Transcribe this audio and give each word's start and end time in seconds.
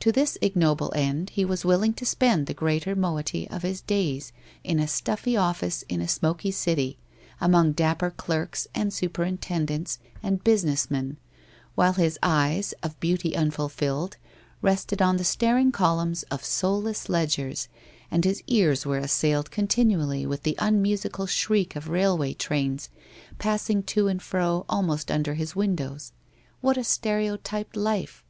To 0.00 0.10
this 0.10 0.36
ignoble 0.42 0.92
end 0.96 1.30
he 1.30 1.44
was 1.44 1.64
willing 1.64 1.92
to 1.94 2.04
spend 2.04 2.48
the 2.48 2.54
greater 2.54 2.96
moiety 2.96 3.48
of 3.48 3.62
his 3.62 3.80
days 3.80 4.32
in 4.64 4.80
a 4.80 4.88
stuffy 4.88 5.36
office 5.36 5.82
in 5.88 6.00
a 6.00 6.08
smoky 6.08 6.50
city, 6.50 6.98
among 7.40 7.74
dapper 7.74 8.10
clerks 8.10 8.66
and 8.74 8.92
superintendents 8.92 10.00
and 10.24 10.42
busi 10.42 10.64
ness 10.64 10.90
men, 10.90 11.18
while 11.76 11.92
his 11.92 12.18
eyes, 12.20 12.74
of 12.82 12.98
beauty 12.98 13.36
unfulfilled, 13.36 14.16
rested 14.60 15.00
on 15.00 15.18
the 15.18 15.22
staring 15.22 15.70
columns 15.70 16.24
of 16.32 16.44
soulless 16.44 17.08
ledgers, 17.08 17.68
and 18.10 18.24
his 18.24 18.42
ears 18.48 18.84
were 18.84 18.98
a— 18.98 19.08
ailed 19.22 19.52
continually 19.52 20.26
with 20.26 20.42
the 20.42 20.56
unmusical 20.58 21.28
shriek 21.28 21.76
of 21.76 21.88
railway 21.88 22.34
trains 22.34 22.88
passing 23.38 23.84
to 23.84 24.08
and 24.08 24.20
fro 24.20 24.64
almost 24.68 25.12
under 25.12 25.34
his 25.34 25.54
windows. 25.54 26.10
What 26.60 26.76
a 26.76 26.82
stereotyped 26.82 27.76
life 27.76 28.24